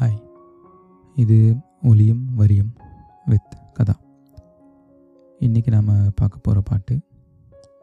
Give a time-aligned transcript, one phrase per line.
[0.00, 0.20] Hi.
[1.14, 2.70] இது ஒலியும் வரியும்
[3.26, 3.94] வித் கதா.
[5.40, 7.00] இன்றைக்கி நாம் பார்க்க போகிற பாட்டு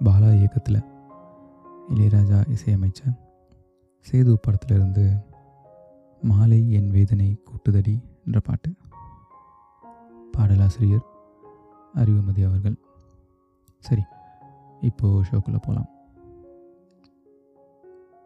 [0.05, 0.79] பாலா இயக்கத்தில்
[1.89, 3.01] இளையராஜா இசையமைச்ச
[4.05, 5.05] சேது படத்திலிருந்து
[6.21, 7.95] மாலை என் வேதனை கூட்டுதடி
[8.25, 8.73] என்ற பாட்டு.
[10.31, 11.05] பாடலாசிரியர்
[11.95, 12.77] அறிவுமதி அவர்கள்.
[13.79, 14.03] சரி
[14.81, 15.89] இப்போது ஷோக்குள்ளே போகலாம்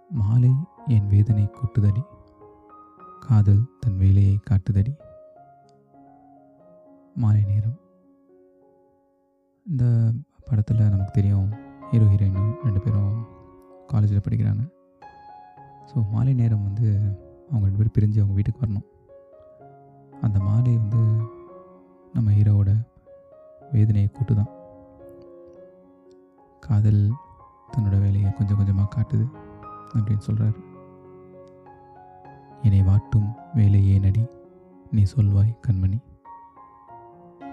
[0.09, 0.53] மாலை
[0.87, 2.03] என் வேதனை கூட்டுதடி
[3.25, 4.91] காதல் தன் வேலையை காட்டுதடி.
[7.21, 7.77] மாலை நேரம்.
[9.65, 9.83] இந்த
[10.47, 11.49] படத்தில் நமக்கு தெரியும்
[11.89, 13.13] ஹீரோ ஹீரோயினும் ரெண்டு பேரும்
[13.91, 14.63] காலேஜில் படிக்கிறாங்க.
[15.89, 16.87] ஸோ மாலை நேரம் வந்து
[17.49, 18.87] அவங்க ரெண்டு பேரும் பிரிஞ்சு அவங்க வீட்டுக்கு வரணும்.
[20.25, 21.03] அந்த மாலை வந்து
[22.13, 22.71] நம்ம ஹீரோவோட
[23.71, 24.51] வேதனையை கூட்டு தான்
[26.67, 27.03] காதல்
[27.73, 29.25] தன்னோட வேலையை கொஞ்சம் கொஞ்சமாக காட்டுது
[29.95, 30.59] அப்படின்னு சொல்கிறாரு
[32.63, 34.25] என்னை வாட்டும் வேலை நடி
[34.91, 35.99] நீ சொல்வாய் கண்மணி.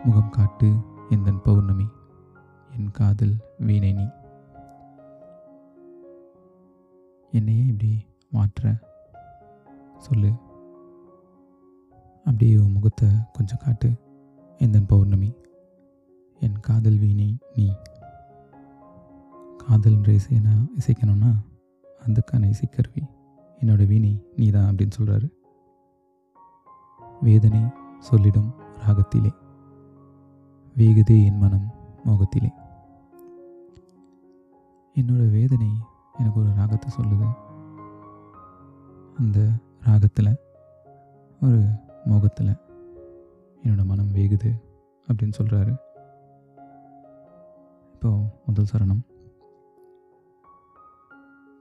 [0.05, 0.75] முகம் காட்டு
[1.11, 1.87] எந்தன் பௌர்ணமி
[2.78, 4.06] என் காதல் வீணை நீ.
[7.31, 8.75] என்னையே இப்படி மாற்ற?
[9.98, 10.33] சொல்லு.
[12.17, 13.93] அப்படியே உன் முகத்தை கொஞ்சம் காட்டு
[14.59, 15.34] எந்தன் பௌர்ணமி
[16.41, 17.72] என் காதல் வீணை நீ.
[19.69, 21.34] காதல்ன்ற இசைனா இசைக்கணும்னா
[22.06, 23.17] அதுக்கான இசைக்கருவி.
[23.61, 25.37] என்னோட வீணை நீதான் அப்படின்னு சொல்கிறாரு
[27.20, 27.61] வேதனை
[27.98, 28.55] சொல்லிடும்
[28.87, 29.31] ராகத்திலே.
[30.77, 32.50] வேகுதே என் மனம் மோகத்திலே.
[34.95, 35.70] என்னோட வேதனை
[36.19, 37.28] எனக்கு ஒரு ராகத்தை சொல்லுது.
[39.19, 39.50] அந்த
[39.81, 40.37] ராகத்தில்
[41.43, 41.62] ஒரு
[42.05, 42.56] மோகத்தில்
[43.65, 44.53] என்னோட மனம் வேகுது
[45.09, 45.77] அப்படின்னு சொல்கிறாரு
[47.95, 49.00] இப்போ முதல் சரணம்.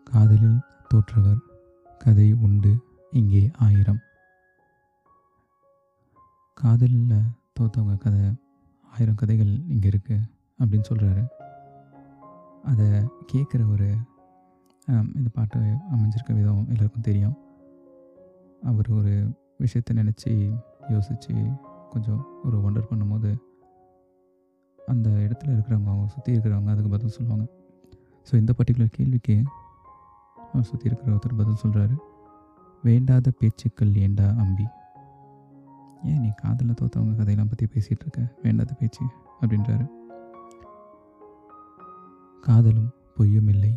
[0.03, 1.46] காதலில் தோற்றவர்
[2.03, 2.71] கதை உண்டு.
[3.19, 4.01] இங்கே ஆயிரம்.
[6.57, 8.21] காதலில் தோத்தவங்க கதை
[8.93, 10.25] ஆயிரம் கதைகள் இங்கே இருக்குது
[10.59, 11.23] அப்படின்னு சொல்கிறாரு
[12.71, 12.87] அதை
[13.31, 13.89] கேட்குற ஒரு
[15.17, 15.59] இந்த பாட்டு
[15.93, 17.35] அமைஞ்சிருக்க விதம் எல்லாருக்கும் தெரியும்.
[18.69, 19.13] அவர் ஒரு
[19.63, 20.31] விஷயத்தை நினச்சி
[20.93, 21.33] யோசித்து
[21.93, 23.31] கொஞ்சம் ஒரு ஒண்டர் பண்ணும்போது
[24.79, 27.45] அந்த இடத்துல இருக்கிறவங்க அவங்க சுற்றி இருக்கிறவங்க அதுக்கு பதில் சொல்லுவாங்க.
[28.27, 29.35] ஸோ இந்த பர்டிகுலர் கேள்விக்கு
[30.69, 31.95] சுற்றி இருக்கிற ஒருத்தர் பதில் சொல்கிறாரு
[32.83, 34.65] வேண்டாத பேச்சுக்கள் ஏண்டா அம்பி?
[36.03, 38.21] ஏன் நீ காதலில் தோத்தவங்க கதையெல்லாம் பற்றி பேசிகிட்டு இருக்க?
[38.43, 39.05] வேண்டாத பேச்சு
[39.41, 39.85] அப்படின்றாரு.
[42.41, 43.71] காதலும் பொய்யும் இல்லை.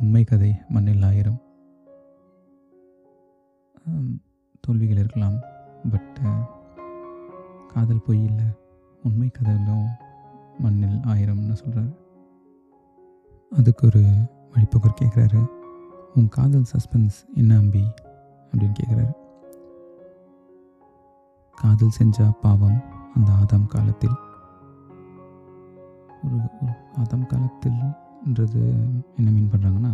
[0.00, 1.40] உண்மை கதை மண்ணில் ஆயிரம்.
[4.60, 5.38] தோல்விகள் இருக்கலாம்
[5.90, 6.18] பட்
[7.68, 8.48] காதல் பொய் இல்லை.
[9.02, 9.86] உண்மை கதையிலும்
[10.58, 11.92] மண்ணில் ஆயிரம்னு சொல்கிறாரு
[13.52, 14.02] அதுக்கு ஒரு
[14.52, 15.40] வழிபோக்கர் கேட்குறாரு
[16.14, 17.84] உன் காதல் சஸ்பென்ஸ் என்ன அம்பி?
[18.50, 19.12] அப்படின்னு கேட்குறாரு.
[21.50, 22.82] காதல் செஞ்சா பாவம்
[23.14, 24.14] அந்த ஆதாம் காலத்தில்.
[26.24, 28.74] ஒரு ஒரு ஆதாம் காலத்தில்ன்றது
[29.16, 29.90] என்ன மீன் பண்ணுறாங்கன்னா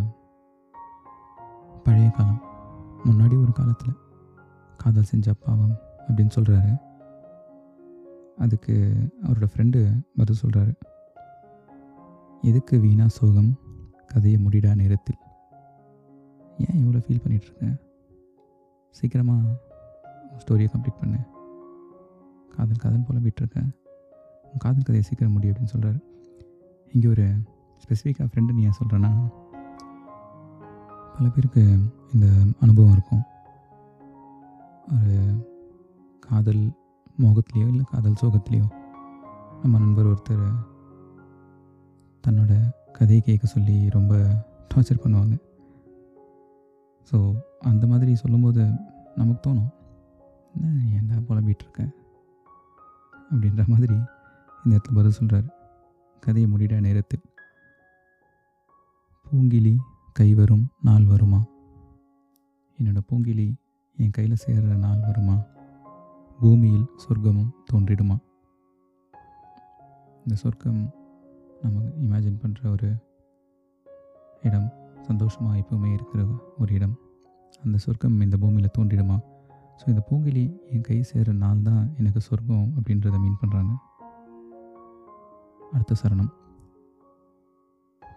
[1.83, 2.43] பழைய காலம்.
[3.05, 3.95] முன்னாடி ஒரு காலத்தில்
[4.77, 5.79] காதல் செஞ்சா பாவம்
[6.09, 6.81] அப்படின்னு சொல்கிறாரு
[8.39, 10.75] அதுக்கு அவரோட ஃப்ரெண்டு பதில் சொல்கிறாரு
[12.43, 13.59] எதுக்கு வீணா சோகம்?
[14.07, 15.17] கதையை முடிடா நேரத்தில்.
[16.65, 17.77] ஏன் இவ்வளோ ஃபீல் பண்ணிகிட்ருக்கேன்
[18.99, 19.55] சீக்கிரமாக
[20.43, 21.19] ஸ்டோரியை கம்ப்ளீட் பண்ணு.
[22.55, 23.71] காதல் காதல் புலம்பிகிட்ருக்கேன்
[24.51, 25.99] உன் காதல் கதையை சீக்கிரம் முடியும் அப்படின்னு சொல்கிறாரு
[26.95, 27.27] இங்கே ஒரு
[27.83, 29.13] ஸ்பெசிஃபிக்காக ஃப்ரெண்டு நீ ஏன் சொல்கிறேன்னா
[31.17, 31.63] பல பேருக்கு
[32.15, 32.27] இந்த
[32.65, 33.25] அனுபவம் இருக்கும்.
[34.97, 35.17] ஒரு
[36.27, 36.63] காதல்
[37.23, 38.67] மோகத்துலேயோ இல்லை காதல் சோகத்துலேயோ
[39.63, 40.47] நம்ம நண்பர் ஒருத்தர்
[42.25, 42.53] தன்னோட
[42.99, 44.15] கதையை கேட்க சொல்லி ரொம்ப
[44.71, 45.35] டார்ச்சர் பண்ணுவாங்க.
[47.13, 48.71] ஸோ அந்த மாதிரி சொல்லும்போது
[49.15, 49.71] நமக்கு தோணும்
[50.55, 51.25] என்ன ஏன்டா
[53.31, 53.95] அப்படின்ற மாதிரி
[54.65, 55.55] இந்த இடத்துல பதில் சொல்கிறார்
[56.21, 57.23] கதையை முடிட நேரத்தில்
[59.23, 59.77] பூங்கிலி
[60.13, 61.45] கை வரும் நாள் வருமா?
[62.79, 63.55] என்னோட பூங்கிலி
[63.97, 65.43] என் கையில் சேர்கிற நாள் வருமா?
[66.41, 68.17] பூமியில் சொர்க்கமும் தோன்றிடுமா?
[70.19, 70.95] இந்த சொர்க்கம்
[71.63, 72.97] நம்ம இமேஜின் பண்ணுற ஒரு
[74.43, 74.73] இடம்.
[75.09, 76.21] சந்தோஷமாக எப்பவுமே இருக்கிற
[76.59, 76.97] ஒரு இடம்.
[77.65, 79.17] அந்த சொர்க்கம் இந்த பூமியில் தோன்றிடுமா?
[79.79, 83.73] ஸோ இந்த பூங்கிலி என் கை சேர நாள் தான் எனக்கு சொர்க்கம் அப்படின்றத மீன் பண்ணுறாங்க
[85.73, 86.33] அடுத்த சரணம்.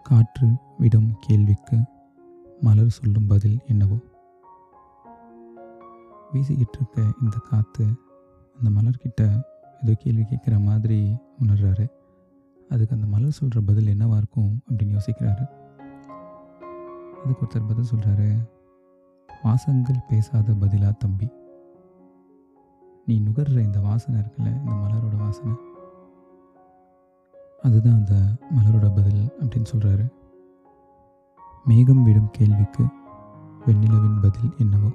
[0.08, 0.48] காற்று
[0.78, 1.78] விடும் கேள்விக்கு
[2.66, 3.98] மலர் சொல்லும் பதில் என்னவோ?
[6.32, 7.86] வீசிக்கிட்டு இருக்க இந்த காற்று
[8.58, 9.22] அந்த மலர்கிட்ட
[9.82, 10.98] ஏதோ கேள்வி கேட்குற மாதிரி
[11.42, 11.86] உணர்றாரு.
[12.70, 15.44] அதுக்கு அந்த மலர் சொல்கிற பதில் என்னவாக இருக்கும் அப்படின்னு யோசிக்கிறாரு.
[17.24, 18.48] அதுக்கு ஒருத்தர் பதில் சொல்கிறாரு
[19.42, 21.28] வாசங்கள் பேசாத பதிலாக தம்பி?
[23.06, 25.52] நீ நுகர்ற இந்த வாசனை இருக்குல்ல இந்த மலரோட வாசனை?
[27.62, 28.14] அதுதான் அந்த
[28.56, 30.12] மலரோட பதில் அப்படின்னு சொல்கிறாரு
[31.64, 32.84] மேகம் விடும் கேள்விக்கு
[33.66, 34.90] வெண்ணிலவின் பதில் என்னவோ?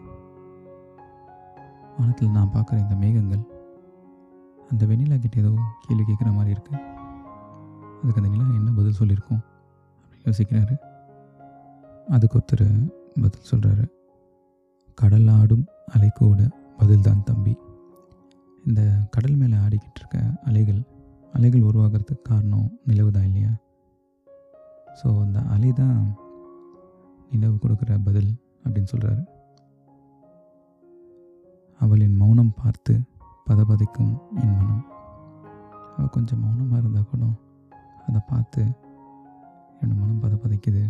[1.98, 3.44] வானத்தில் நான் பார்க்குற இந்த மேகங்கள்
[4.70, 6.82] அந்த வெண்ணிலா கிட்ட ஏதோ கேள்வி கேட்குற மாதிரி இருக்குது
[8.04, 9.44] அதுக்கு அந்த நிலா என்ன பதில் சொல்லியிருக்கோம்?
[10.04, 10.76] அப்படின்னு யோசிக்கிறாரு.
[12.08, 12.68] அதுக்கு ஒருத்தர்
[13.16, 13.86] பதில் சொல்கிறாரு
[14.96, 15.66] கடல் ஆடும்
[15.96, 17.58] அலைக்கோட பதில் தான் தம்பி.
[18.66, 20.82] இந்த கடல் மேலே ஆடிக்கிட்டு இருக்க அலைகள்
[21.34, 23.54] அலைகள் உருவாகிறதுக்கு காரணம் நிலவு தான் இல்லையா?
[25.02, 26.18] ஸோ அந்த அலை தான்
[27.32, 28.32] நிலவு கொடுக்குற பதில்
[28.66, 29.24] அப்படின்னு சொல்கிறாரு
[31.80, 32.94] அவளின் மௌனம் பார்த்து
[33.50, 34.86] பதபதைக்கும் என் மனம்.
[35.98, 37.26] அவள் கொஞ்சம் மௌனமாக இருந்தால் கூட
[38.08, 38.62] அதை பார்த்து
[39.82, 40.84] என்னோடய மனம் பதபதைக்குது.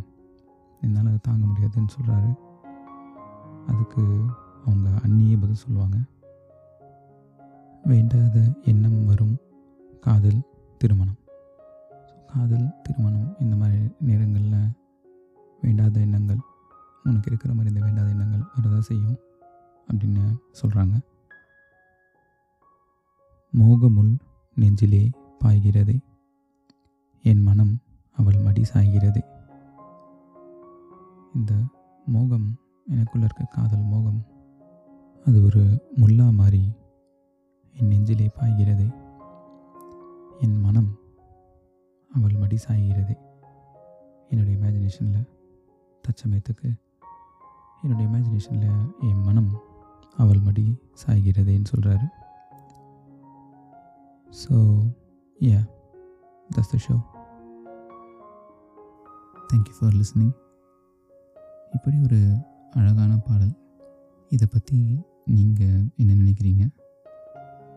[0.85, 2.31] என்னால் அதை தாங்க முடியாதுன்னு சொல்கிறாரு
[3.71, 4.01] அதுக்கு
[4.65, 5.97] அவங்க அண்ணியே பதில் சொல்லுவாங்க.
[7.83, 8.35] வேண்டாத
[8.71, 9.35] எண்ணம் வரும்.
[10.05, 10.39] காதல்
[10.81, 11.19] திருமணம்.
[12.07, 14.71] ஸோ காதல் திருமணம் இந்த மாதிரி நேரங்களில்
[15.61, 16.41] வேண்டாத எண்ணங்கள்
[17.03, 19.19] உனக்கு இருக்கிற மாதிரி இந்த வேண்டாத எண்ணங்கள் வரதான் செய்யும்
[19.87, 20.23] அப்படின்னு
[20.61, 20.95] சொல்கிறாங்க
[23.53, 24.13] மோகமுள்
[24.57, 25.03] நெஞ்சிலே
[25.43, 25.97] பாய்கிறதே
[27.25, 27.73] என் மனம்
[28.17, 29.21] அவள் மடி சாய்கிறதே.
[31.35, 31.53] இந்த
[32.05, 32.47] மோகம்
[32.87, 34.21] எனக்குள்ள இருக்க காதல் மோகம்
[35.25, 35.61] அது ஒரு
[36.01, 36.63] முல்லா மாதிரி
[37.75, 38.87] என் நெஞ்சிலே பாய்கிறதே.
[40.39, 40.91] என் மனம்
[42.11, 43.15] அவள் மடி சாய்கிறதே.
[44.29, 45.25] என்னுடைய இமேஜினேஷனில்
[46.03, 46.69] தச்சமயத்துக்கு
[47.81, 49.51] என்னுடைய இமேஜினேஷனில் என் மனம்
[50.17, 50.65] அவள் மடி
[51.05, 52.07] சாய்கிறதேன்னு சொல்கிறாரு
[54.43, 54.55] so
[55.39, 55.61] ya
[56.49, 56.95] that's the show
[59.49, 60.33] thank you for listening
[61.85, 62.37] இப்படி ஒரு
[62.71, 63.51] அழகான பாடல்.
[64.29, 66.69] இதை பற்றி நீங்கள் என்ன நினைக்கிறீங்க?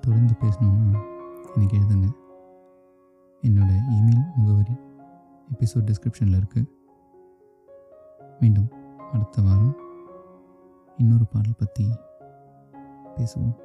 [0.00, 1.00] தொடர்ந்து பேசணுன்னா
[1.56, 2.08] எனக்கு எழுதுங்க.
[3.42, 4.72] என்னோட இமெயில் முகவரி
[5.52, 6.68] எபிசோட் டிஸ்கிரிப்ஷனில் இருக்குது
[8.40, 8.72] மீண்டும்
[9.12, 9.76] அடுத்த வாரம்
[10.96, 11.90] இன்னொரு பாடல் பற்றி
[13.16, 13.58] பேசுவோம்.